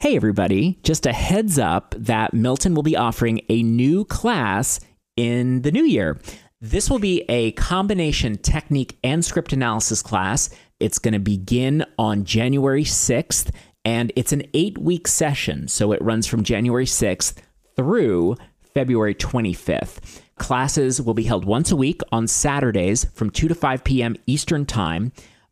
Hey, 0.00 0.14
everybody, 0.14 0.78
just 0.84 1.06
a 1.06 1.12
heads 1.12 1.58
up 1.58 1.92
that 1.98 2.32
Milton 2.32 2.76
will 2.76 2.84
be 2.84 2.96
offering 2.96 3.40
a 3.48 3.64
new 3.64 4.04
class 4.04 4.78
in 5.16 5.62
the 5.62 5.72
new 5.72 5.82
year. 5.82 6.20
This 6.60 6.88
will 6.88 7.00
be 7.00 7.22
a 7.28 7.50
combination 7.52 8.36
technique 8.36 8.96
and 9.02 9.24
script 9.24 9.52
analysis 9.52 10.00
class. 10.00 10.50
It's 10.78 11.00
going 11.00 11.14
to 11.14 11.18
begin 11.18 11.84
on 11.98 12.22
January 12.22 12.84
6th, 12.84 13.50
and 13.84 14.12
it's 14.14 14.30
an 14.30 14.44
eight 14.54 14.78
week 14.78 15.08
session. 15.08 15.66
So 15.66 15.90
it 15.90 16.00
runs 16.00 16.28
from 16.28 16.44
January 16.44 16.86
6th 16.86 17.34
through 17.74 18.36
February 18.72 19.16
25th. 19.16 20.20
Classes 20.38 21.02
will 21.02 21.14
be 21.14 21.24
held 21.24 21.44
once 21.44 21.72
a 21.72 21.76
week 21.76 22.02
on 22.12 22.28
Saturdays 22.28 23.06
from 23.14 23.30
2 23.30 23.48
to 23.48 23.54
5 23.56 23.82
p.m. 23.82 24.14
Eastern 24.28 24.64
Time 24.64 25.10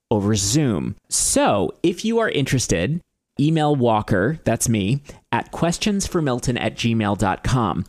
over 0.08 0.36
Zoom. 0.36 0.94
So 1.08 1.72
if 1.82 2.04
you 2.04 2.20
are 2.20 2.30
interested, 2.30 3.00
email 3.38 3.76
Walker, 3.76 4.38
that's 4.44 4.68
me, 4.68 5.02
at 5.32 5.52
questionsformilton 5.52 6.60
at 6.60 6.74
gmail.com. 6.74 7.84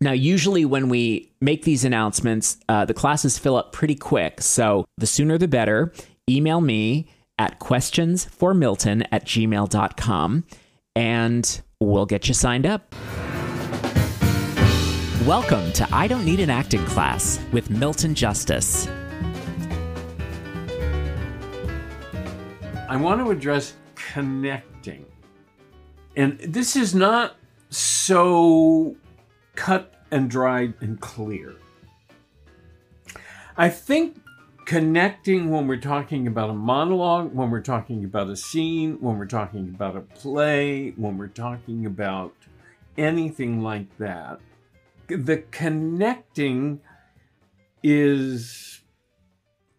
Now, 0.00 0.12
usually 0.12 0.64
when 0.64 0.88
we 0.88 1.32
make 1.40 1.64
these 1.64 1.84
announcements, 1.84 2.58
uh, 2.68 2.84
the 2.84 2.92
classes 2.94 3.38
fill 3.38 3.56
up 3.56 3.72
pretty 3.72 3.94
quick. 3.94 4.42
So 4.42 4.84
the 4.98 5.06
sooner 5.06 5.38
the 5.38 5.48
better. 5.48 5.92
Email 6.28 6.60
me 6.60 7.08
at 7.38 7.60
questionsformilton 7.60 9.06
at 9.12 9.24
gmail.com 9.24 10.44
and 10.94 11.62
we'll 11.80 12.06
get 12.06 12.28
you 12.28 12.34
signed 12.34 12.66
up. 12.66 12.94
Welcome 15.26 15.72
to 15.72 15.88
I 15.92 16.06
Don't 16.06 16.24
Need 16.24 16.40
an 16.40 16.50
Acting 16.50 16.84
Class 16.84 17.40
with 17.52 17.70
Milton 17.70 18.14
Justice. 18.14 18.86
I 22.88 22.96
want 22.96 23.20
to 23.20 23.30
address 23.30 23.74
connecting. 23.94 24.75
And 26.16 26.40
this 26.40 26.76
is 26.76 26.94
not 26.94 27.36
so 27.68 28.96
cut 29.54 29.94
and 30.10 30.30
dried 30.30 30.74
and 30.80 30.98
clear. 30.98 31.54
I 33.56 33.68
think 33.68 34.20
connecting 34.64 35.50
when 35.50 35.66
we're 35.66 35.76
talking 35.76 36.26
about 36.26 36.50
a 36.50 36.54
monologue, 36.54 37.34
when 37.34 37.50
we're 37.50 37.60
talking 37.60 38.04
about 38.04 38.30
a 38.30 38.36
scene, 38.36 38.98
when 39.00 39.18
we're 39.18 39.26
talking 39.26 39.68
about 39.68 39.96
a 39.96 40.00
play, 40.00 40.90
when 40.96 41.18
we're 41.18 41.28
talking 41.28 41.86
about 41.86 42.34
anything 42.98 43.62
like 43.62 43.96
that, 43.98 44.40
the 45.08 45.44
connecting 45.50 46.80
is 47.82 48.80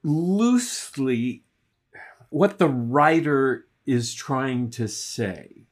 loosely 0.04 1.44
what 2.30 2.58
the 2.58 2.70
writer 2.70 3.66
is 3.86 4.14
trying 4.14 4.70
to 4.70 4.88
say. 4.88 5.67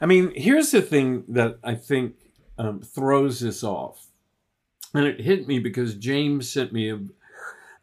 I 0.00 0.06
mean, 0.06 0.32
here's 0.34 0.70
the 0.70 0.82
thing 0.82 1.24
that 1.28 1.58
I 1.62 1.74
think 1.74 2.14
um, 2.58 2.80
throws 2.80 3.40
this 3.40 3.62
off. 3.62 4.06
And 4.94 5.06
it 5.06 5.20
hit 5.20 5.46
me 5.46 5.58
because 5.58 5.94
James 5.94 6.50
sent 6.50 6.72
me 6.72 6.90
a, 6.90 7.00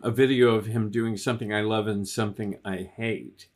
a 0.01 0.11
video 0.11 0.55
of 0.55 0.65
him 0.65 0.89
doing 0.89 1.17
something 1.17 1.53
I 1.53 1.61
love 1.61 1.87
and 1.87 2.07
something 2.07 2.57
I 2.65 2.89
hate. 2.95 3.47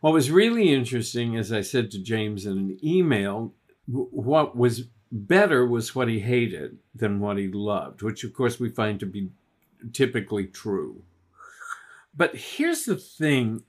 What 0.00 0.12
was 0.12 0.30
really 0.30 0.72
interesting, 0.72 1.36
as 1.36 1.52
I 1.52 1.60
said 1.60 1.90
to 1.90 2.02
James 2.02 2.46
in 2.46 2.52
an 2.52 2.78
email, 2.82 3.52
what 3.86 4.56
was 4.56 4.84
better 5.10 5.66
was 5.66 5.94
what 5.94 6.08
he 6.08 6.20
hated 6.20 6.78
than 6.94 7.20
what 7.20 7.38
he 7.38 7.48
loved, 7.48 8.02
which 8.02 8.24
of 8.24 8.34
course 8.34 8.60
we 8.60 8.68
find 8.68 9.00
to 9.00 9.06
be 9.06 9.30
typically 9.92 10.46
true. 10.46 11.02
But 12.14 12.34
here's 12.34 12.84
the 12.84 12.96
thing 12.96 13.62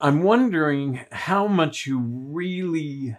I'm 0.00 0.22
wondering 0.22 1.00
how 1.10 1.46
much 1.46 1.86
you 1.86 1.98
really 1.98 3.16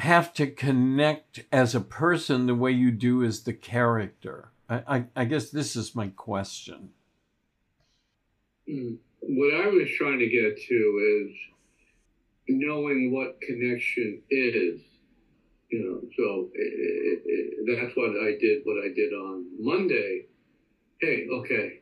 have 0.00 0.32
to 0.34 0.46
connect 0.46 1.44
as 1.52 1.74
a 1.74 1.80
person 1.80 2.46
the 2.46 2.54
way 2.54 2.70
you 2.72 2.90
do 2.90 3.22
as 3.22 3.42
the 3.42 3.52
character. 3.52 4.50
I, 4.68 4.82
I, 4.86 5.04
I 5.16 5.24
guess 5.26 5.50
this 5.50 5.76
is 5.76 5.94
my 5.94 6.08
question. 6.08 6.90
Hmm. 8.68 8.94
What 9.20 9.54
I 9.54 9.66
was 9.66 9.88
trying 9.98 10.18
to 10.18 10.28
get 10.28 10.56
to 10.56 11.28
is 11.28 11.36
knowing 12.48 13.12
what 13.12 13.40
connection 13.40 14.22
is. 14.30 14.80
You 15.68 15.84
know, 15.84 16.00
so 16.16 16.48
it, 16.54 17.22
it, 17.24 17.78
that's 17.78 17.96
what 17.96 18.10
I 18.10 18.36
did. 18.40 18.62
What 18.64 18.82
I 18.82 18.88
did 18.94 19.12
on 19.12 19.46
Monday. 19.60 20.26
Hey, 21.00 21.26
okay, 21.30 21.80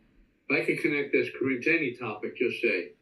I 0.50 0.64
can 0.64 0.76
connect 0.76 1.12
this 1.12 1.28
to 1.28 1.72
any 1.72 1.94
topic. 1.94 2.36
Just 2.36 2.60
say, 2.60 2.92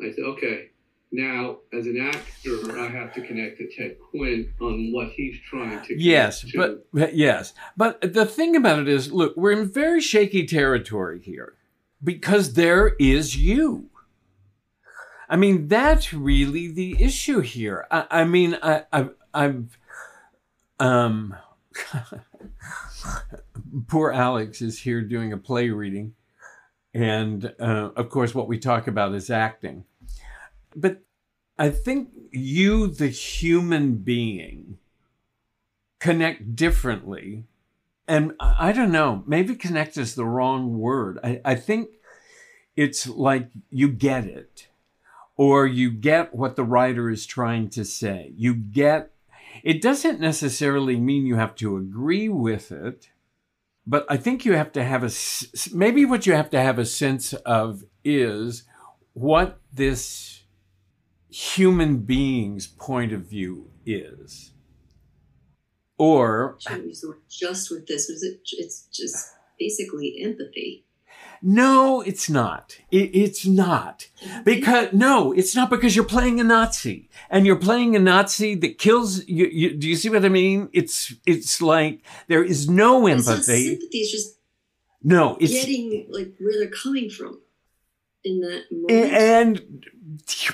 I 0.00 0.12
said, 0.12 0.24
okay, 0.24 0.70
now 1.12 1.58
as 1.72 1.86
an 1.86 2.00
actor, 2.00 2.80
I 2.80 2.88
have 2.88 3.12
to 3.14 3.20
connect 3.22 3.58
to 3.58 3.68
Ted 3.76 3.96
Quinn 4.00 4.52
on 4.60 4.92
what 4.92 5.10
he's 5.10 5.38
trying 5.48 5.84
to. 5.86 6.00
Yes, 6.00 6.40
to. 6.40 6.82
but 6.92 7.14
yes, 7.14 7.52
but 7.76 8.00
the 8.00 8.26
thing 8.26 8.56
about 8.56 8.78
it 8.80 8.88
is, 8.88 9.12
look, 9.12 9.36
we're 9.36 9.52
in 9.52 9.70
very 9.70 10.00
shaky 10.00 10.46
territory 10.46 11.20
here 11.22 11.54
because 12.02 12.54
there 12.54 12.96
is 12.98 13.36
you. 13.36 13.90
I 15.28 15.36
mean, 15.36 15.68
that's 15.68 16.12
really 16.12 16.68
the 16.68 17.02
issue 17.02 17.40
here. 17.40 17.86
I, 17.90 18.06
I 18.10 18.24
mean, 18.24 18.58
I, 18.62 18.84
I've, 18.92 19.14
I've, 19.32 19.78
um, 20.78 21.36
poor 23.88 24.12
Alex 24.12 24.60
is 24.60 24.80
here 24.80 25.00
doing 25.00 25.32
a 25.32 25.38
play 25.38 25.70
reading 25.70 26.14
and 26.94 27.54
uh, 27.58 27.90
of 27.96 28.10
course, 28.10 28.34
what 28.34 28.48
we 28.48 28.58
talk 28.58 28.86
about 28.86 29.14
is 29.14 29.30
acting. 29.30 29.84
But 30.74 31.02
I 31.58 31.70
think 31.70 32.10
you, 32.30 32.86
the 32.86 33.08
human 33.08 33.96
being, 33.96 34.78
connect 36.00 36.56
differently. 36.56 37.44
And 38.08 38.32
I 38.40 38.72
don't 38.72 38.92
know, 38.92 39.22
maybe 39.26 39.54
connect 39.54 39.96
is 39.96 40.14
the 40.14 40.24
wrong 40.24 40.78
word. 40.78 41.18
I, 41.22 41.40
I 41.44 41.54
think 41.54 41.90
it's 42.76 43.06
like 43.06 43.48
you 43.70 43.88
get 43.88 44.24
it, 44.24 44.68
or 45.36 45.66
you 45.66 45.90
get 45.90 46.34
what 46.34 46.56
the 46.56 46.64
writer 46.64 47.08
is 47.10 47.26
trying 47.26 47.70
to 47.70 47.84
say. 47.84 48.32
You 48.36 48.54
get, 48.54 49.12
it 49.62 49.80
doesn't 49.80 50.20
necessarily 50.20 50.96
mean 50.96 51.26
you 51.26 51.36
have 51.36 51.54
to 51.56 51.76
agree 51.76 52.28
with 52.28 52.72
it 52.72 53.10
but 53.86 54.06
I 54.08 54.16
think 54.16 54.44
you 54.44 54.52
have 54.54 54.72
to 54.72 54.84
have 54.84 55.02
a 55.02 55.10
maybe 55.74 56.04
what 56.04 56.26
you 56.26 56.34
have 56.34 56.50
to 56.50 56.60
have 56.60 56.78
a 56.78 56.86
sense 56.86 57.32
of 57.32 57.84
is 58.04 58.64
what 59.12 59.60
this 59.72 60.41
human 61.32 61.98
being's 61.98 62.66
point 62.66 63.12
of 63.12 63.22
view 63.22 63.70
is. 63.86 64.52
Or 65.98 66.58
just 67.28 67.70
with 67.70 67.86
this 67.86 68.08
was 68.08 68.22
it 68.22 68.40
it's 68.52 68.88
just 68.92 69.28
basically 69.58 70.20
empathy. 70.22 70.84
No, 71.44 72.00
it's 72.02 72.30
not. 72.30 72.78
It, 72.90 73.10
it's 73.14 73.44
not. 73.44 74.08
Because, 74.44 74.92
no, 74.92 75.32
it's 75.32 75.56
not 75.56 75.70
because 75.70 75.96
you're 75.96 76.04
playing 76.04 76.40
a 76.40 76.44
Nazi 76.44 77.10
and 77.30 77.44
you're 77.44 77.56
playing 77.56 77.96
a 77.96 77.98
Nazi 77.98 78.54
that 78.56 78.78
kills 78.78 79.26
you. 79.26 79.46
you 79.46 79.76
do 79.76 79.88
you 79.88 79.96
see 79.96 80.08
what 80.08 80.24
I 80.24 80.28
mean? 80.28 80.68
It's, 80.72 81.12
it's 81.26 81.60
like 81.60 82.02
there 82.28 82.44
is 82.44 82.68
no 82.68 83.06
empathy. 83.08 83.66
sympathy. 83.66 83.98
It's 83.98 84.12
just 84.12 84.38
no, 85.02 85.36
it's 85.40 85.52
getting 85.52 86.06
like 86.10 86.34
where 86.38 86.58
they're 86.58 86.70
coming 86.70 87.10
from 87.10 87.41
in 88.24 88.40
that 88.40 88.64
moment. 88.70 89.12
And 89.12 89.86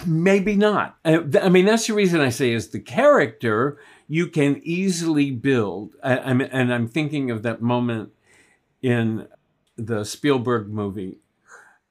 maybe 0.06 0.56
not. 0.56 0.96
Uh, 1.04 1.20
I 1.40 1.48
mean, 1.48 1.66
that's 1.66 1.86
the 1.86 1.94
reason 1.94 2.20
I 2.20 2.30
say 2.30 2.52
is 2.52 2.68
the 2.68 2.80
character 2.80 3.78
you 4.06 4.26
can 4.28 4.60
easily 4.64 5.30
build. 5.30 5.94
I, 6.02 6.18
I'm, 6.18 6.40
and 6.40 6.72
I'm 6.72 6.88
thinking 6.88 7.30
of 7.30 7.42
that 7.42 7.60
moment 7.60 8.10
in 8.82 9.28
the 9.76 10.04
Spielberg 10.04 10.68
movie 10.68 11.18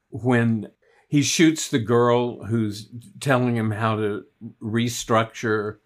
when 0.10 0.72
he 1.08 1.22
shoots 1.22 1.70
the 1.70 1.80
girl 1.80 2.46
who's 2.46 2.90
telling 3.20 3.56
him 3.56 3.72
how 3.72 3.96
to 3.96 4.26
restructure 4.62 5.78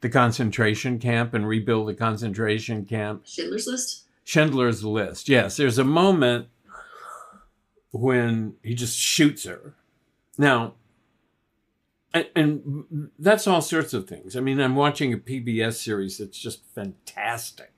the 0.00 0.08
concentration 0.08 0.98
camp 0.98 1.34
and 1.34 1.48
rebuild 1.48 1.88
the 1.88 1.94
concentration 1.94 2.84
camp. 2.84 3.22
Schindler's 3.26 3.66
List? 3.66 4.04
Schindler's 4.24 4.84
List. 4.84 5.28
Yes, 5.28 5.56
there's 5.56 5.78
a 5.78 5.84
moment 5.84 6.48
when 7.90 8.54
he 8.62 8.74
just 8.74 8.98
shoots 8.98 9.44
her. 9.44 9.74
Now, 10.36 10.74
and, 12.14 12.26
and, 12.34 13.10
that's 13.18 13.46
all 13.46 13.60
sorts 13.60 13.92
of 13.92 14.08
things. 14.08 14.36
I 14.36 14.40
mean, 14.40 14.60
I'm 14.60 14.76
watching 14.76 15.12
a 15.12 15.18
PBS 15.18 15.74
series 15.74 16.18
that's 16.18 16.38
just 16.38 16.64
fantastic 16.74 17.72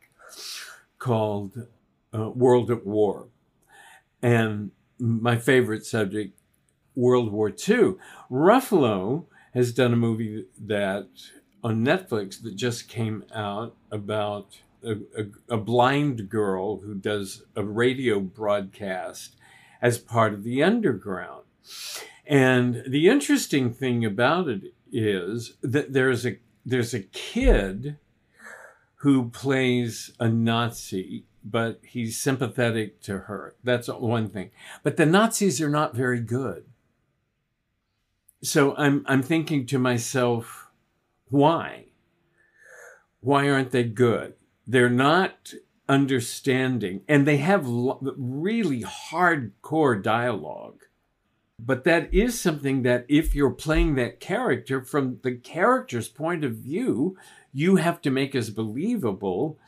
called 0.99 1.67
uh, 2.15 2.31
World 2.31 2.71
at 2.71 2.87
War 2.87 3.29
and 4.23 4.71
my 4.99 5.37
favorite 5.37 5.87
subject, 5.87 6.39
World 6.95 7.33
War 7.33 7.49
II. 7.49 7.95
Ruffalo 8.31 9.25
has 9.55 9.73
done 9.73 9.93
a 9.93 9.97
movie 9.97 10.47
that 10.59 11.09
on 11.65 11.85
Netflix 11.85 12.43
that 12.43 12.57
just 12.57 12.89
came 12.89 13.25
out 13.35 13.75
about 13.91 14.61
a, 14.83 14.93
a, 14.93 15.55
a, 15.55 15.57
blind 15.59 16.31
girl 16.31 16.79
who 16.79 16.95
does 16.95 17.43
a 17.55 17.63
radio 17.63 18.19
broadcast 18.19 19.37
as 19.83 19.99
part 19.99 20.35
of 20.35 20.45
the 20.45 20.63
underground. 20.63 21.45
And 22.27 22.85
the 22.87 23.09
interesting 23.09 23.73
thing 23.73 24.05
about 24.05 24.49
it 24.49 24.75
is 24.93 25.55
that 25.63 25.93
there's 25.93 26.27
a 26.27 26.39
there's 26.65 26.95
a 26.95 27.01
kid 27.01 27.97
who 28.97 29.31
plays 29.31 30.13
a 30.21 30.29
Nazi, 30.29 31.25
but 31.43 31.81
he's 31.83 32.21
sympathetic 32.21 33.01
to 33.03 33.19
her. 33.21 33.55
That's 33.65 33.89
one 33.89 34.29
thing. 34.29 34.51
But 34.83 34.97
the 34.97 35.07
Nazis 35.07 35.61
are 35.61 35.71
not 35.71 35.97
very 35.97 36.21
good. 36.21 36.67
So 38.43 38.75
I'm 38.77 39.05
I'm 39.07 39.23
thinking 39.23 39.67
to 39.67 39.79
myself, 39.79 40.71
why? 41.29 41.87
Why 43.21 43.51
aren't 43.51 43.71
they 43.71 43.85
good? 43.85 44.35
They're 44.67 44.89
not 44.89 45.53
understanding, 45.91 47.03
and 47.09 47.27
they 47.27 47.39
have 47.39 47.67
really 47.67 48.83
hardcore 48.83 50.01
dialogue. 50.01 50.85
But 51.59 51.83
that 51.85 52.15
is 52.15 52.41
something 52.41 52.83
that 52.83 53.05
if 53.09 53.35
you're 53.35 53.51
playing 53.51 53.97
that 53.97 54.21
character 54.21 54.83
from 54.83 55.19
the 55.23 55.35
character's 55.35 56.09
point 56.09 56.45
of 56.45 56.55
view, 56.55 57.19
you 57.53 57.77
have 57.77 58.01
to 58.03 58.11
make 58.11 58.37
as 58.37 58.51
believable 58.51 59.59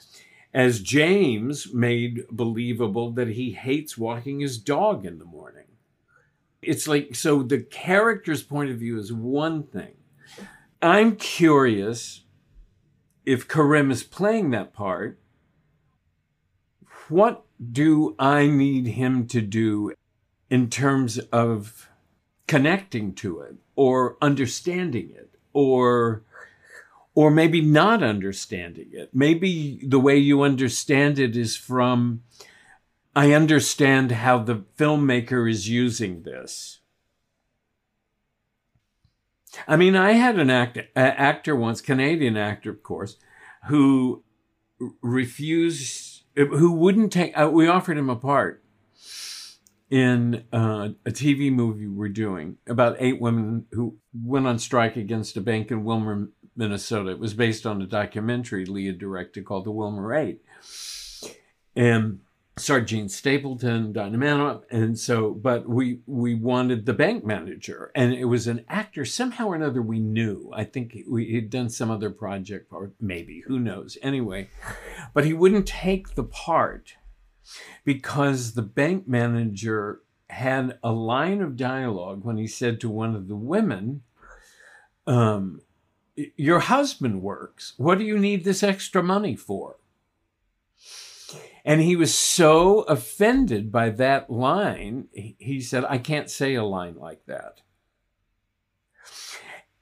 as 0.54 0.80
James 0.80 1.74
made 1.74 2.24
believable 2.30 3.10
that 3.10 3.28
he 3.28 3.50
hates 3.50 3.98
walking 3.98 4.40
his 4.40 4.58
dog 4.58 5.04
in 5.04 5.18
the 5.18 5.24
morning. 5.24 5.66
It's 6.62 6.86
like, 6.86 7.16
so 7.16 7.42
the 7.42 7.58
character's 7.58 8.44
point 8.44 8.70
of 8.70 8.78
view 8.78 8.96
is 8.96 9.12
one 9.12 9.64
thing. 9.64 9.94
I'm 10.80 11.16
curious 11.16 12.22
if 13.26 13.48
Karim 13.48 13.90
is 13.90 14.04
playing 14.04 14.50
that 14.50 14.72
part, 14.72 15.18
what 17.12 17.44
do 17.72 18.14
I 18.18 18.46
need 18.46 18.88
him 18.88 19.26
to 19.28 19.40
do 19.40 19.92
in 20.50 20.68
terms 20.68 21.18
of 21.18 21.88
connecting 22.46 23.14
to 23.14 23.40
it 23.40 23.56
or 23.76 24.16
understanding 24.20 25.10
it 25.14 25.36
or 25.52 26.24
or 27.14 27.30
maybe 27.30 27.60
not 27.60 28.02
understanding 28.02 28.88
it? 28.92 29.10
Maybe 29.12 29.80
the 29.86 30.00
way 30.00 30.16
you 30.16 30.42
understand 30.42 31.18
it 31.18 31.36
is 31.36 31.56
from 31.56 32.22
i 33.14 33.32
understand 33.32 34.10
how 34.12 34.38
the 34.38 34.64
filmmaker 34.78 35.48
is 35.48 35.68
using 35.68 36.22
this. 36.22 36.80
I 39.68 39.76
mean, 39.76 39.94
I 39.94 40.12
had 40.12 40.38
an 40.38 40.48
actor, 40.48 40.88
actor 40.96 41.54
once, 41.54 41.82
Canadian 41.82 42.38
actor, 42.38 42.70
of 42.70 42.82
course, 42.82 43.16
who 43.68 44.24
refused, 45.02 46.11
who 46.34 46.72
wouldn't 46.72 47.12
take. 47.12 47.38
Uh, 47.38 47.50
we 47.50 47.68
offered 47.68 47.98
him 47.98 48.10
a 48.10 48.16
part 48.16 48.62
in 49.90 50.44
uh, 50.52 50.88
a 51.04 51.10
TV 51.10 51.52
movie 51.52 51.86
we're 51.86 52.08
doing 52.08 52.56
about 52.66 52.96
eight 52.98 53.20
women 53.20 53.66
who 53.72 53.96
went 54.14 54.46
on 54.46 54.58
strike 54.58 54.96
against 54.96 55.36
a 55.36 55.40
bank 55.40 55.70
in 55.70 55.84
Willmar, 55.84 56.28
Minnesota. 56.56 57.10
It 57.10 57.18
was 57.18 57.34
based 57.34 57.66
on 57.66 57.82
a 57.82 57.86
documentary 57.86 58.64
Lee 58.64 58.86
had 58.86 58.98
directed 58.98 59.44
called 59.44 59.66
The 59.66 59.72
Willmar 59.72 60.18
Eight, 60.18 60.42
and 61.76 62.20
Jean 62.58 63.08
Stapleton, 63.08 63.92
Dinah 63.92 64.18
Manoff, 64.18 64.64
and 64.70 64.98
so, 64.98 65.32
but 65.32 65.66
we 65.68 66.00
we 66.06 66.34
wanted 66.34 66.84
the 66.84 66.92
bank 66.92 67.24
manager, 67.24 67.90
and 67.94 68.12
it 68.12 68.26
was 68.26 68.46
an 68.46 68.64
actor 68.68 69.06
somehow 69.06 69.48
or 69.48 69.54
another 69.54 69.80
we 69.80 69.98
knew. 69.98 70.50
I 70.54 70.64
think 70.64 70.98
we 71.08 71.34
had 71.34 71.48
done 71.48 71.70
some 71.70 71.90
other 71.90 72.10
project, 72.10 72.70
or 72.70 72.92
maybe 73.00 73.42
who 73.46 73.58
knows. 73.58 73.96
Anyway, 74.02 74.50
but 75.14 75.24
he 75.24 75.32
wouldn't 75.32 75.66
take 75.66 76.14
the 76.14 76.24
part 76.24 76.96
because 77.84 78.52
the 78.52 78.62
bank 78.62 79.08
manager 79.08 80.02
had 80.28 80.78
a 80.82 80.92
line 80.92 81.40
of 81.40 81.56
dialogue 81.56 82.22
when 82.22 82.36
he 82.36 82.46
said 82.46 82.80
to 82.80 82.90
one 82.90 83.14
of 83.14 83.28
the 83.28 83.36
women, 83.36 84.02
um, 85.06 85.62
"Your 86.36 86.60
husband 86.60 87.22
works. 87.22 87.72
What 87.78 87.96
do 87.96 88.04
you 88.04 88.18
need 88.18 88.44
this 88.44 88.62
extra 88.62 89.02
money 89.02 89.36
for?" 89.36 89.76
And 91.64 91.80
he 91.80 91.94
was 91.94 92.12
so 92.12 92.80
offended 92.82 93.70
by 93.70 93.90
that 93.90 94.30
line, 94.30 95.08
he 95.12 95.60
said, 95.60 95.84
I 95.84 95.98
can't 95.98 96.28
say 96.28 96.54
a 96.54 96.64
line 96.64 96.96
like 96.96 97.24
that. 97.26 97.60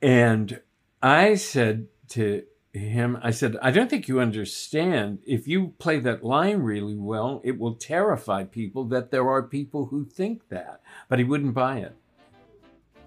And 0.03 0.61
I 1.03 1.37
said 1.37 1.89
to 2.11 2.45
him, 2.73 3.19
I 3.23 3.31
said, 3.31 3.57
I 3.63 3.71
don't 3.71 3.89
think 3.89 4.09
you 4.09 4.21
understand. 4.21 5.21
If 5.27 5.49
you 5.49 5.75
play 5.79 5.99
that 6.01 6.23
line 6.23 6.59
really 6.59 6.97
well, 6.97 7.41
it 7.45 7.59
will 7.59 7.75
terrify 7.75 8.45
people 8.45 8.85
that 8.87 9.11
there 9.11 9.29
are 9.29 9.43
people 9.43 9.87
who 9.87 10.05
think 10.05 10.49
that. 10.51 10.83
But 11.09 11.19
he 11.19 11.25
wouldn't 11.25 11.55
buy 11.55 11.79
it. 11.79 11.97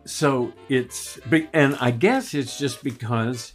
So 0.06 0.52
it's, 0.68 1.20
and 1.54 1.78
I 1.80 1.92
guess 1.92 2.34
it's 2.34 2.58
just 2.58 2.84
because 2.84 3.54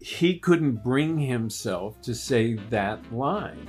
he 0.00 0.38
couldn't 0.38 0.82
bring 0.82 1.18
himself 1.18 2.02
to 2.02 2.14
say 2.14 2.54
that 2.70 3.12
line. 3.12 3.68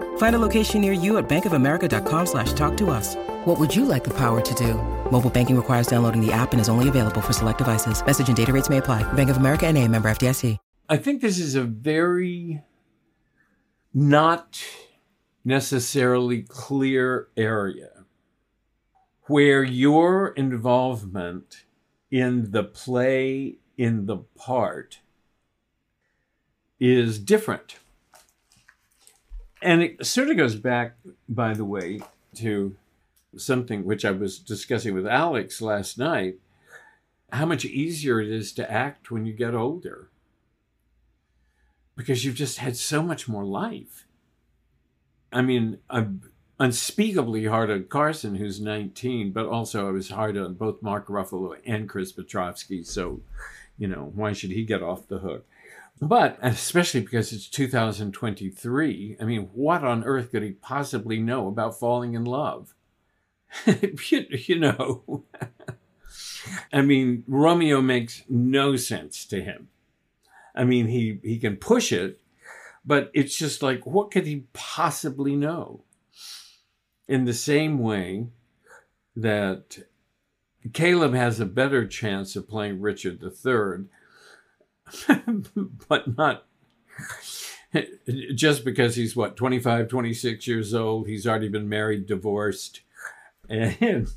Find 0.17 0.35
a 0.35 0.39
location 0.39 0.81
near 0.81 0.93
you 0.93 1.17
at 1.17 1.27
bankofamerica.com 1.27 2.25
slash 2.25 2.53
talk 2.53 2.77
to 2.77 2.89
us. 2.89 3.15
What 3.45 3.59
would 3.59 3.75
you 3.75 3.85
like 3.85 4.03
the 4.05 4.15
power 4.15 4.41
to 4.41 4.53
do? 4.55 4.75
Mobile 5.11 5.29
banking 5.29 5.55
requires 5.55 5.87
downloading 5.87 6.25
the 6.25 6.31
app 6.31 6.53
and 6.53 6.61
is 6.61 6.69
only 6.69 6.87
available 6.87 7.21
for 7.21 7.33
select 7.33 7.57
devices. 7.57 8.03
Message 8.05 8.29
and 8.29 8.37
data 8.37 8.53
rates 8.53 8.69
may 8.69 8.77
apply. 8.77 9.03
Bank 9.13 9.29
of 9.29 9.37
America 9.37 9.67
and 9.67 9.77
a 9.77 9.87
member 9.87 10.09
FDIC. 10.09 10.57
I 10.89 10.97
think 10.97 11.21
this 11.21 11.39
is 11.39 11.55
a 11.55 11.63
very 11.63 12.61
not 13.93 14.61
necessarily 15.45 16.41
clear 16.41 17.29
area 17.37 18.03
where 19.27 19.63
your 19.63 20.29
involvement 20.29 21.63
in 22.11 22.51
the 22.51 22.63
play, 22.63 23.55
in 23.77 24.05
the 24.05 24.17
part, 24.17 24.99
is 26.77 27.19
different. 27.19 27.77
And 29.61 29.83
it 29.83 30.05
sort 30.05 30.29
of 30.29 30.37
goes 30.37 30.55
back, 30.55 30.95
by 31.29 31.53
the 31.53 31.65
way, 31.65 32.01
to 32.35 32.75
something 33.37 33.85
which 33.85 34.03
I 34.03 34.11
was 34.11 34.39
discussing 34.39 34.93
with 34.93 35.07
Alex 35.07 35.61
last 35.61 35.97
night 35.97 36.35
how 37.31 37.45
much 37.45 37.63
easier 37.63 38.19
it 38.19 38.29
is 38.29 38.51
to 38.53 38.69
act 38.69 39.09
when 39.09 39.25
you 39.25 39.33
get 39.33 39.53
older 39.53 40.09
because 41.95 42.25
you've 42.25 42.35
just 42.35 42.57
had 42.57 42.75
so 42.75 43.01
much 43.01 43.27
more 43.27 43.45
life. 43.45 44.05
I 45.31 45.41
mean, 45.41 45.77
I'm 45.89 46.23
unspeakably 46.59 47.45
hard 47.45 47.71
on 47.71 47.85
Carson, 47.85 48.35
who's 48.35 48.59
19, 48.59 49.31
but 49.31 49.45
also 49.45 49.87
I 49.87 49.91
was 49.91 50.09
hard 50.09 50.37
on 50.37 50.55
both 50.55 50.81
Mark 50.81 51.07
Ruffalo 51.07 51.55
and 51.65 51.87
Chris 51.87 52.11
Petrovsky. 52.11 52.83
So, 52.83 53.21
you 53.77 53.87
know, 53.87 54.11
why 54.13 54.33
should 54.33 54.51
he 54.51 54.65
get 54.65 54.83
off 54.83 55.07
the 55.07 55.19
hook? 55.19 55.45
But 56.01 56.39
especially 56.41 57.01
because 57.01 57.31
it's 57.31 57.47
2023, 57.47 59.17
I 59.21 59.23
mean, 59.23 59.49
what 59.53 59.83
on 59.83 60.03
earth 60.03 60.31
could 60.31 60.41
he 60.41 60.53
possibly 60.53 61.19
know 61.19 61.47
about 61.47 61.79
falling 61.79 62.15
in 62.15 62.25
love? 62.25 62.73
you, 63.67 64.25
you 64.31 64.59
know, 64.59 65.25
I 66.73 66.81
mean, 66.81 67.23
Romeo 67.27 67.81
makes 67.81 68.23
no 68.27 68.75
sense 68.77 69.25
to 69.25 69.43
him. 69.43 69.67
I 70.55 70.63
mean, 70.63 70.87
he, 70.87 71.19
he 71.21 71.37
can 71.37 71.57
push 71.57 71.91
it, 71.91 72.19
but 72.83 73.11
it's 73.13 73.37
just 73.37 73.61
like, 73.61 73.85
what 73.85 74.09
could 74.09 74.25
he 74.25 74.45
possibly 74.53 75.35
know? 75.35 75.83
In 77.07 77.25
the 77.25 77.33
same 77.33 77.77
way 77.77 78.25
that 79.15 79.77
Caleb 80.73 81.13
has 81.13 81.39
a 81.39 81.45
better 81.45 81.85
chance 81.85 82.35
of 82.35 82.49
playing 82.49 82.81
Richard 82.81 83.21
III 83.21 83.85
but 85.87 86.17
not 86.17 86.45
just 88.35 88.65
because 88.65 88.95
he's 88.95 89.15
what 89.15 89.35
25 89.37 89.87
26 89.87 90.47
years 90.47 90.73
old 90.73 91.07
he's 91.07 91.25
already 91.25 91.47
been 91.47 91.69
married 91.69 92.05
divorced 92.05 92.81
and, 93.49 94.07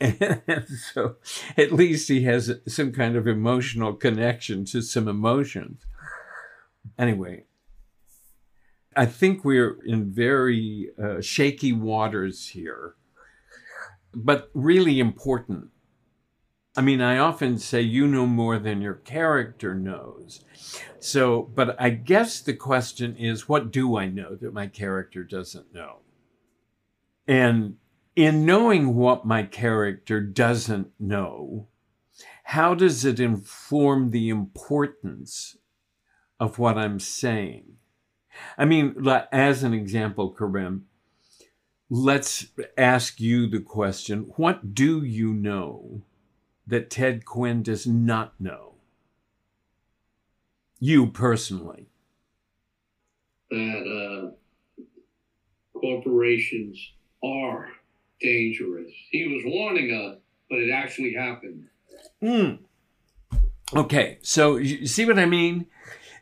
and 0.00 0.66
so 0.92 1.16
at 1.56 1.72
least 1.72 2.08
he 2.08 2.22
has 2.22 2.52
some 2.68 2.92
kind 2.92 3.16
of 3.16 3.26
emotional 3.26 3.94
connection 3.94 4.64
to 4.64 4.80
some 4.82 5.08
emotions. 5.08 5.84
Anyway 6.98 7.44
i 8.96 9.06
think 9.06 9.44
we're 9.44 9.78
in 9.84 10.10
very 10.10 10.90
uh, 11.02 11.20
shaky 11.20 11.72
waters 11.72 12.48
here 12.48 12.94
but 14.14 14.50
really 14.54 15.00
important 15.00 15.68
I 16.80 16.82
mean, 16.82 17.02
I 17.02 17.18
often 17.18 17.58
say 17.58 17.82
you 17.82 18.06
know 18.06 18.24
more 18.24 18.58
than 18.58 18.80
your 18.80 18.94
character 18.94 19.74
knows. 19.74 20.42
So, 20.98 21.42
but 21.54 21.78
I 21.78 21.90
guess 21.90 22.40
the 22.40 22.54
question 22.54 23.16
is 23.16 23.46
what 23.46 23.70
do 23.70 23.98
I 23.98 24.08
know 24.08 24.34
that 24.36 24.54
my 24.54 24.66
character 24.66 25.22
doesn't 25.22 25.74
know? 25.74 25.96
And 27.28 27.76
in 28.16 28.46
knowing 28.46 28.94
what 28.94 29.26
my 29.26 29.42
character 29.42 30.22
doesn't 30.22 30.88
know, 30.98 31.68
how 32.44 32.72
does 32.72 33.04
it 33.04 33.20
inform 33.20 34.10
the 34.10 34.30
importance 34.30 35.58
of 36.40 36.58
what 36.58 36.78
I'm 36.78 36.98
saying? 36.98 37.74
I 38.56 38.64
mean, 38.64 39.06
as 39.30 39.62
an 39.62 39.74
example, 39.74 40.30
Karim, 40.30 40.86
let's 41.90 42.46
ask 42.78 43.20
you 43.20 43.46
the 43.46 43.60
question 43.60 44.32
what 44.36 44.74
do 44.74 45.04
you 45.04 45.34
know 45.34 46.04
that 46.70 46.90
Ted 46.90 47.24
Quinn 47.24 47.62
does 47.62 47.86
not 47.86 48.34
know? 48.40 48.74
You 50.78 51.08
personally. 51.08 51.88
That 53.50 54.32
uh, 54.78 54.80
corporations 55.78 56.78
are 57.22 57.68
dangerous. 58.20 58.92
He 59.10 59.26
was 59.26 59.42
warning 59.44 59.90
us, 59.92 60.18
but 60.48 60.60
it 60.60 60.70
actually 60.70 61.14
happened. 61.14 61.66
Mm. 62.22 62.60
Okay, 63.74 64.18
so 64.22 64.56
you 64.56 64.86
see 64.86 65.04
what 65.04 65.18
I 65.18 65.26
mean? 65.26 65.66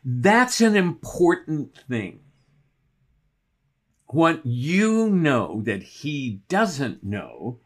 That's 0.03 0.61
an 0.61 0.75
important 0.75 1.77
thing. 1.87 2.21
What 4.07 4.43
you 4.45 5.09
know 5.09 5.61
that 5.65 5.83
he 5.83 6.41
doesn't 6.49 7.03
know 7.03 7.59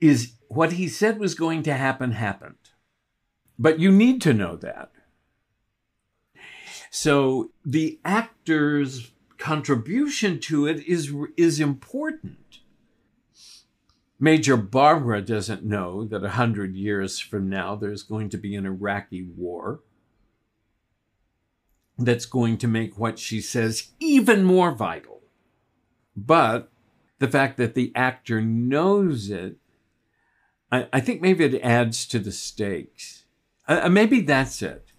is 0.00 0.37
what 0.48 0.72
he 0.72 0.88
said 0.88 1.18
was 1.18 1.34
going 1.34 1.62
to 1.62 1.74
happen 1.74 2.12
happened. 2.12 2.56
But 3.58 3.78
you 3.78 3.90
need 3.90 4.20
to 4.22 4.34
know 4.34 4.56
that. 4.56 4.90
So 6.90 7.50
the 7.64 8.00
actor's 8.04 9.12
contribution 9.36 10.40
to 10.40 10.66
it 10.66 10.84
is, 10.86 11.12
is 11.36 11.60
important. 11.60 12.60
Major 14.18 14.56
Barbara 14.56 15.22
doesn't 15.22 15.64
know 15.64 16.04
that 16.04 16.24
a 16.24 16.30
hundred 16.30 16.74
years 16.74 17.20
from 17.20 17.48
now 17.48 17.76
there's 17.76 18.02
going 18.02 18.30
to 18.30 18.38
be 18.38 18.56
an 18.56 18.66
Iraqi 18.66 19.22
war 19.22 19.80
that's 21.98 22.26
going 22.26 22.58
to 22.58 22.68
make 22.68 22.98
what 22.98 23.18
she 23.18 23.40
says 23.40 23.90
even 24.00 24.44
more 24.44 24.72
vital. 24.72 25.20
But 26.16 26.72
the 27.18 27.28
fact 27.28 27.58
that 27.58 27.74
the 27.74 27.92
actor 27.94 28.40
knows 28.40 29.30
it, 29.30 29.56
I, 30.70 30.86
I 30.92 31.00
think 31.00 31.20
maybe 31.20 31.44
it 31.44 31.60
adds 31.62 32.06
to 32.06 32.18
the 32.18 32.32
stakes. 32.32 33.24
Uh, 33.66 33.82
uh, 33.84 33.88
maybe 33.88 34.20
that's 34.20 34.62
it. 34.62 34.92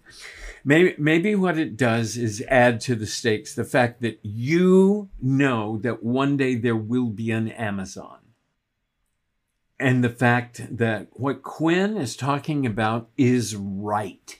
Maybe, 0.64 0.94
maybe 0.98 1.34
what 1.34 1.58
it 1.58 1.76
does 1.76 2.16
is 2.16 2.44
add 2.48 2.80
to 2.82 2.94
the 2.94 3.06
stakes 3.06 3.54
the 3.54 3.64
fact 3.64 4.02
that 4.02 4.20
you 4.22 5.08
know 5.20 5.78
that 5.78 6.02
one 6.02 6.36
day 6.36 6.54
there 6.54 6.76
will 6.76 7.08
be 7.08 7.30
an 7.30 7.48
Amazon. 7.48 8.18
And 9.78 10.04
the 10.04 10.10
fact 10.10 10.76
that 10.76 11.08
what 11.12 11.42
Quinn 11.42 11.96
is 11.96 12.14
talking 12.14 12.66
about 12.66 13.08
is 13.16 13.56
right. 13.56 14.38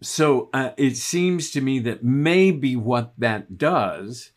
So 0.00 0.48
uh, 0.54 0.70
it 0.76 0.96
seems 0.96 1.50
to 1.50 1.60
me 1.60 1.80
that 1.80 2.04
maybe 2.04 2.76
what 2.76 3.12
that 3.18 3.58
does 3.58 4.30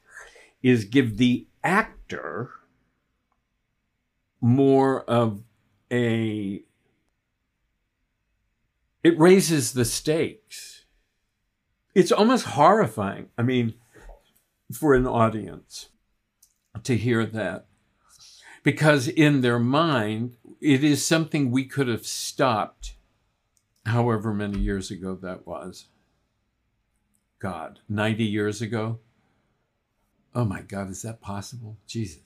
is 0.63 0.85
give 0.85 1.17
the 1.17 1.45
actor 1.63 2.49
more 4.43 5.01
of 5.05 5.41
a. 5.89 6.61
It 9.03 9.17
raises 9.17 9.73
the 9.73 9.85
stakes. 9.85 10.85
It's 11.95 12.11
almost 12.11 12.45
horrifying. 12.45 13.29
I 13.37 13.41
mean, 13.41 13.75
for 14.71 14.93
an 14.93 15.07
audience 15.07 15.89
to 16.83 16.97
hear 16.97 17.25
that. 17.25 17.65
Because 18.63 19.07
in 19.07 19.41
their 19.41 19.59
mind, 19.59 20.37
it 20.61 20.83
is 20.83 21.05
something 21.05 21.51
we 21.51 21.65
could 21.65 21.87
have 21.87 22.05
stopped 22.05 22.95
however 23.85 24.33
many 24.33 24.59
years 24.59 24.89
ago 24.91 25.15
that 25.15 25.45
was. 25.45 25.87
God, 27.39 27.79
90 27.89 28.23
years 28.23 28.61
ago? 28.61 28.99
Oh 30.33 30.45
my 30.45 30.61
God, 30.61 30.89
is 30.89 31.01
that 31.01 31.21
possible? 31.21 31.77
Jesus. 31.85 32.21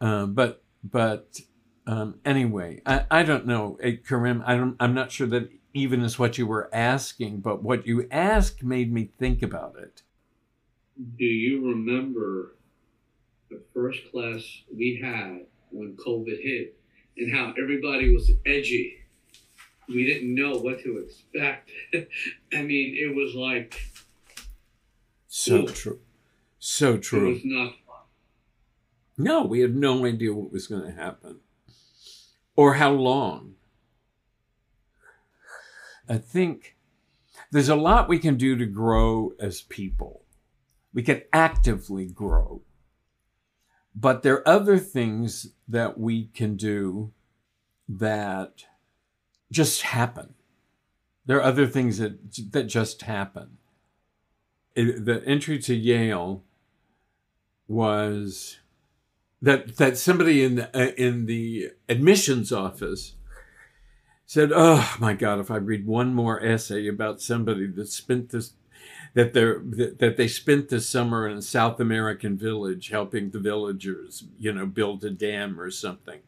Um, 0.00 0.34
but, 0.34 0.62
but 0.82 1.40
um, 1.86 2.20
anyway, 2.24 2.82
I, 2.86 3.04
I 3.10 3.22
don't 3.22 3.46
know, 3.46 3.78
hey, 3.80 3.96
Karim, 3.96 4.42
I 4.46 4.56
don't, 4.56 4.76
I'm 4.80 4.94
not 4.94 5.12
sure 5.12 5.26
that 5.28 5.50
even 5.72 6.02
is 6.02 6.18
what 6.18 6.38
you 6.38 6.46
were 6.46 6.68
asking, 6.72 7.40
but 7.40 7.62
what 7.62 7.86
you 7.86 8.06
asked 8.10 8.62
made 8.62 8.92
me 8.92 9.10
think 9.18 9.42
about 9.42 9.76
it. 9.78 10.02
Do 11.18 11.24
you 11.24 11.68
remember 11.68 12.56
the 13.50 13.62
first 13.72 14.00
class 14.10 14.42
we 14.74 15.00
had 15.02 15.46
when 15.70 15.96
COVID 15.96 16.42
hit 16.42 16.76
and 17.16 17.32
how 17.34 17.54
everybody 17.58 18.12
was 18.12 18.30
edgy? 18.44 19.00
we 19.90 20.06
didn't 20.06 20.34
know 20.34 20.52
what 20.52 20.82
to 20.82 20.98
expect. 20.98 21.70
I 22.52 22.62
mean, 22.62 22.96
it 22.96 23.14
was 23.14 23.34
like 23.34 23.80
so 25.28 25.66
true, 25.66 26.00
so 26.58 26.96
true. 26.96 27.28
It 27.28 27.32
was 27.32 27.44
not. 27.44 27.72
No, 29.20 29.44
we 29.44 29.60
had 29.60 29.76
no 29.76 30.06
idea 30.06 30.32
what 30.32 30.50
was 30.50 30.66
going 30.66 30.82
to 30.82 30.92
happen 30.92 31.40
or 32.56 32.74
how 32.74 32.90
long. 32.90 33.56
I 36.08 36.16
think 36.16 36.76
there's 37.50 37.68
a 37.68 37.76
lot 37.76 38.08
we 38.08 38.18
can 38.18 38.36
do 38.36 38.56
to 38.56 38.64
grow 38.64 39.32
as 39.38 39.60
people. 39.60 40.22
We 40.94 41.02
can 41.02 41.22
actively 41.34 42.06
grow. 42.06 42.62
But 43.94 44.22
there 44.22 44.36
are 44.36 44.48
other 44.48 44.78
things 44.78 45.48
that 45.68 45.98
we 45.98 46.28
can 46.28 46.56
do 46.56 47.12
that 47.88 48.64
just 49.52 49.82
happen. 49.82 50.34
There 51.26 51.36
are 51.36 51.42
other 51.42 51.66
things 51.66 51.98
that 51.98 52.52
that 52.52 52.64
just 52.64 53.02
happen. 53.02 53.58
It, 54.74 55.04
the 55.04 55.22
entry 55.26 55.58
to 55.58 55.74
Yale 55.74 56.44
was 57.68 58.59
that 59.42 59.76
that 59.76 59.96
somebody 59.96 60.42
in 60.42 60.56
the 60.56 60.76
uh, 60.76 60.92
in 60.96 61.26
the 61.26 61.70
admissions 61.88 62.52
office 62.52 63.14
said, 64.26 64.50
"Oh 64.54 64.96
my 65.00 65.14
God, 65.14 65.40
if 65.40 65.50
I 65.50 65.56
read 65.56 65.86
one 65.86 66.14
more 66.14 66.42
essay 66.44 66.86
about 66.86 67.20
somebody 67.20 67.66
that 67.66 67.88
spent 67.88 68.30
this." 68.30 68.52
That, 69.14 69.32
they 69.34 69.98
that 69.98 70.16
they 70.16 70.28
spent 70.28 70.68
the 70.68 70.80
summer 70.80 71.26
in 71.26 71.38
a 71.38 71.42
South 71.42 71.80
American 71.80 72.38
village 72.38 72.90
helping 72.90 73.30
the 73.30 73.40
villagers, 73.40 74.24
you 74.38 74.52
know, 74.52 74.66
build 74.66 75.04
a 75.04 75.10
dam 75.10 75.60
or 75.60 75.70
something. 75.70 76.20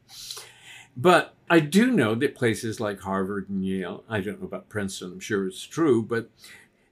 But 0.96 1.34
I 1.48 1.60
do 1.60 1.90
know 1.90 2.14
that 2.16 2.34
places 2.34 2.80
like 2.80 3.00
Harvard 3.00 3.48
and 3.48 3.64
Yale, 3.64 4.04
I 4.08 4.20
don't 4.20 4.40
know 4.40 4.46
about 4.46 4.68
Princeton, 4.68 5.12
I'm 5.12 5.20
sure 5.20 5.46
it's 5.46 5.62
true, 5.62 6.02
but 6.02 6.30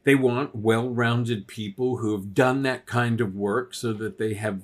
they 0.05 0.15
want 0.15 0.55
well 0.55 0.89
rounded 0.89 1.47
people 1.47 1.99
who 1.99 2.13
have 2.13 2.35
done 2.35 2.63
that 2.63 2.87
kind 2.87 3.21
of 3.21 3.35
work 3.35 3.75
so 3.75 3.93
that 3.93 4.19
they 4.19 4.35
have 4.35 4.63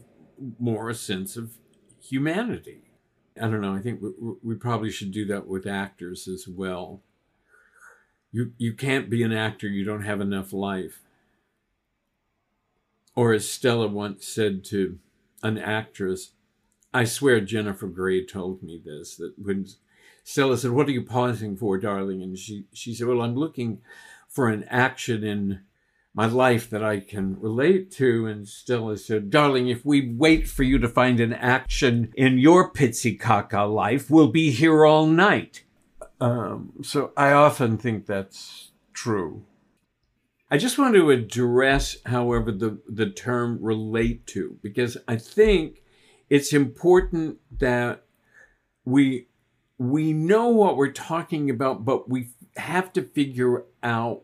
more 0.59 0.91
a 0.91 0.95
sense 0.95 1.37
of 1.37 1.53
humanity. 2.01 2.91
I 3.41 3.43
don't 3.43 3.61
know, 3.61 3.75
I 3.75 3.81
think 3.81 4.01
we, 4.01 4.11
we 4.43 4.55
probably 4.55 4.91
should 4.91 5.11
do 5.11 5.27
that 5.27 5.47
with 5.47 5.67
actors 5.67 6.27
as 6.29 6.49
well. 6.49 7.03
You, 8.33 8.53
you 8.59 8.73
can't 8.75 9.11
be 9.11 9.23
an 9.23 9.33
actor, 9.33 9.69
you 9.69 9.85
don't 9.85 10.03
have 10.03 10.21
enough 10.21 10.53
life. 10.53 11.01
Or 13.15 13.33
as 13.33 13.49
Stella 13.49 13.89
once 13.89 14.27
said 14.27 14.65
to 14.67 14.99
an 15.43 15.59
actress, 15.59 16.33
I 16.93 17.05
swear 17.05 17.41
Jennifer 17.41 17.89
Grey 17.89 18.25
told 18.25 18.63
me 18.63 18.81
this 18.83 19.17
that 19.17 19.35
when 19.39 19.67
Stella 20.23 20.59
said, 20.59 20.73
What 20.73 20.89
are 20.89 20.93
you 20.93 21.03
pausing 21.05 21.57
for, 21.57 21.79
darling? 21.79 22.23
And 22.23 22.39
she, 22.39 22.65
she 22.73 22.95
said, 22.95 23.07
Well, 23.07 23.23
I'm 23.23 23.37
looking 23.37 23.81
for 24.29 24.49
an 24.49 24.65
action 24.65 25.23
in 25.23 25.61
my 26.17 26.25
life 26.27 26.71
that 26.71 26.83
I 26.83 26.99
can 26.99 27.39
relate 27.39 27.91
to. 27.93 28.27
And 28.27 28.49
still 28.49 28.79
Stella 28.79 28.97
said, 28.97 29.31
Darling, 29.31 29.69
if 29.69 29.85
we 29.85 30.15
wait 30.17 30.49
for 30.49 30.63
you 30.63 30.79
to 30.79 30.89
find 30.89 31.21
an 31.21 31.35
action 31.35 32.13
in 32.17 32.39
your 32.39 32.73
Pizzicaca 32.73 33.73
life, 33.73 34.11
we'll 34.11 34.29
be 34.29 34.51
here 34.51 34.87
all 34.87 35.07
night. 35.07 35.65
Um, 36.19 36.73
so 36.83 37.13
I 37.19 37.33
often 37.33 37.77
think 37.77 38.07
that's 38.07 38.73
true. 38.95 39.45
I 40.51 40.57
just 40.57 40.79
want 40.79 40.95
to 40.95 41.11
address, 41.11 41.99
however, 42.07 42.51
the, 42.51 42.81
the 42.89 43.11
term 43.11 43.59
relate 43.61 44.27
to, 44.29 44.59
because 44.63 44.97
I 45.07 45.17
think 45.17 45.83
it's 46.31 46.53
important 46.53 47.39
that 47.59 48.05
we 48.85 49.27
we 49.79 50.15
know 50.15 50.49
what 50.49 50.79
we're 50.79 50.91
talking 50.91 51.51
about, 51.51 51.85
but 51.85 52.09
we 52.09 52.31
have 52.57 52.95
to 52.95 53.03
figure 53.03 53.65
out 53.83 54.23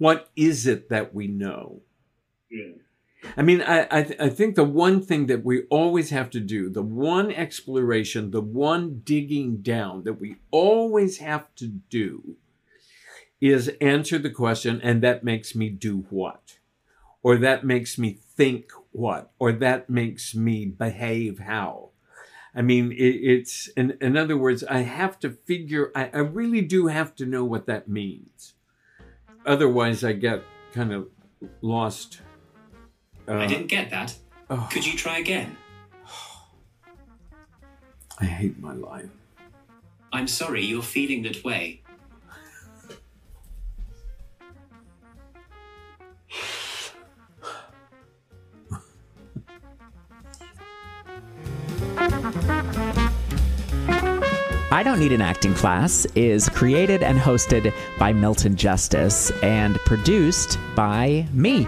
what 0.00 0.30
is 0.34 0.66
it 0.66 0.88
that 0.88 1.14
we 1.14 1.26
know. 1.26 1.82
Yeah. 2.50 2.72
I 3.36 3.42
mean, 3.42 3.60
I 3.60 3.86
I, 3.90 4.02
th- 4.02 4.18
I 4.18 4.30
think 4.30 4.54
the 4.54 4.64
one 4.64 5.02
thing 5.02 5.26
that 5.26 5.44
we 5.44 5.64
always 5.64 6.08
have 6.08 6.30
to 6.30 6.40
do, 6.40 6.70
the 6.70 6.82
one 6.82 7.30
exploration, 7.30 8.30
the 8.30 8.40
one 8.40 9.02
digging 9.04 9.58
down 9.58 10.04
that 10.04 10.18
we 10.18 10.36
always 10.50 11.18
have 11.18 11.54
to 11.56 11.66
do, 11.66 12.36
is 13.42 13.76
answer 13.82 14.18
the 14.18 14.30
question, 14.30 14.80
and 14.82 15.02
that 15.02 15.22
makes 15.22 15.54
me 15.54 15.68
do 15.68 16.06
what, 16.08 16.56
or 17.22 17.36
that 17.36 17.62
makes 17.62 17.98
me 17.98 18.14
think 18.14 18.70
what, 18.92 19.30
or 19.38 19.52
that 19.52 19.90
makes 19.90 20.34
me 20.34 20.64
behave 20.64 21.40
how. 21.40 21.90
I 22.54 22.62
mean, 22.62 22.90
it, 22.92 23.16
it's 23.34 23.68
in 23.76 23.98
in 24.00 24.16
other 24.16 24.38
words, 24.38 24.64
I 24.64 24.78
have 24.78 25.18
to 25.18 25.28
figure. 25.28 25.92
I, 25.94 26.08
I 26.14 26.20
really 26.20 26.62
do 26.62 26.86
have 26.86 27.14
to 27.16 27.26
know 27.26 27.44
what 27.44 27.66
that 27.66 27.86
means. 27.86 28.54
Otherwise, 29.46 30.04
I 30.04 30.12
get 30.12 30.42
kind 30.72 30.92
of 30.92 31.08
lost. 31.62 32.20
Uh, 33.26 33.34
I 33.34 33.46
didn't 33.46 33.68
get 33.68 33.90
that. 33.90 34.14
oh, 34.50 34.68
Could 34.72 34.86
you 34.86 34.96
try 34.96 35.18
again? 35.18 35.56
I 38.20 38.24
hate 38.26 38.58
my 38.60 38.74
life. 38.74 39.08
I'm 40.12 40.26
sorry 40.28 40.64
you're 40.64 40.82
feeling 40.82 41.22
that 41.22 41.42
way. 41.42 41.82
I 54.72 54.84
Don't 54.84 55.00
Need 55.00 55.10
an 55.10 55.20
Acting 55.20 55.52
Class 55.54 56.06
is 56.14 56.48
created 56.48 57.02
and 57.02 57.18
hosted 57.18 57.74
by 57.98 58.12
Milton 58.12 58.54
Justice 58.54 59.32
and 59.42 59.74
produced 59.80 60.60
by 60.76 61.26
me, 61.32 61.66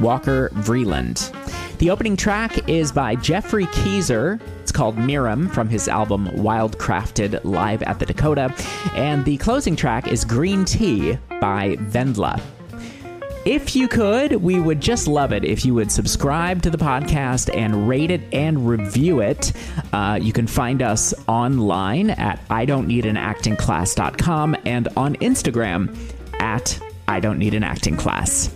Walker 0.00 0.50
Vreeland. 0.50 1.32
The 1.78 1.90
opening 1.90 2.16
track 2.16 2.68
is 2.68 2.92
by 2.92 3.16
Geoffrey 3.16 3.66
Keezer. 3.66 4.40
It's 4.60 4.70
called 4.70 4.96
Miram 4.96 5.50
from 5.50 5.68
his 5.68 5.88
album 5.88 6.28
Wildcrafted 6.28 7.40
Live 7.42 7.82
at 7.82 7.98
the 7.98 8.06
Dakota. 8.06 8.54
And 8.94 9.24
the 9.24 9.36
closing 9.38 9.74
track 9.74 10.06
is 10.06 10.24
Green 10.24 10.64
Tea 10.64 11.18
by 11.40 11.74
Vendla. 11.76 12.40
If 13.44 13.76
you 13.76 13.88
could, 13.88 14.36
we 14.36 14.58
would 14.58 14.80
just 14.80 15.06
love 15.06 15.30
it 15.30 15.44
if 15.44 15.66
you 15.66 15.74
would 15.74 15.92
subscribe 15.92 16.62
to 16.62 16.70
the 16.70 16.78
podcast 16.78 17.54
and 17.54 17.86
rate 17.86 18.10
it 18.10 18.22
and 18.32 18.66
review 18.66 19.20
it. 19.20 19.52
Uh, 19.92 20.18
you 20.20 20.32
can 20.32 20.46
find 20.46 20.80
us 20.80 21.12
online 21.28 22.08
at 22.08 22.40
I 22.48 22.64
don't 22.64 22.86
need 22.86 23.04
an 23.04 23.18
acting 23.18 23.54
class.com 23.54 24.56
and 24.64 24.88
on 24.96 25.16
Instagram 25.16 25.94
at 26.40 26.80
I 27.06 27.20
don't 27.20 27.38
need 27.38 27.52
an 27.52 27.62
acting 27.62 27.98
class. 27.98 28.54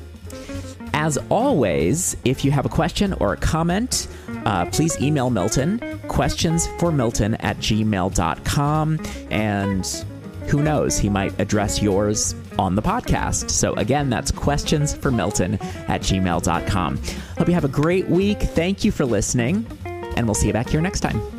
As 0.95 1.19
always, 1.29 2.17
if 2.25 2.43
you 2.43 2.51
have 2.51 2.65
a 2.65 2.71
question 2.71 3.13
or 3.13 3.35
a 3.35 3.37
comment, 3.37 4.09
uh, 4.47 4.65
please 4.67 4.99
email 5.03 5.29
Milton, 5.29 6.01
questions 6.09 6.67
for 6.79 6.91
Milton 6.91 7.35
at 7.35 7.59
gmail.com. 7.59 9.01
And 9.31 9.87
who 10.47 10.63
knows, 10.63 10.97
he 10.97 11.11
might 11.11 11.39
address 11.39 11.83
yours 11.83 12.35
on 12.59 12.75
the 12.75 12.83
podcast. 12.83 13.51
So, 13.51 13.75
again, 13.75 14.11
that's 14.11 14.31
questions 14.31 14.95
for 14.95 15.11
Milton 15.11 15.55
at 15.89 16.03
gmail.com. 16.03 16.97
Hope 17.39 17.49
you 17.49 17.55
have 17.55 17.65
a 17.65 17.69
great 17.69 18.09
week. 18.09 18.41
Thank 18.41 18.85
you 18.85 18.93
for 18.93 19.05
listening, 19.05 19.67
and 19.85 20.27
we'll 20.27 20.35
see 20.35 20.49
you 20.49 20.53
back 20.53 20.69
here 20.69 20.81
next 20.81 21.01
time. 21.01 21.38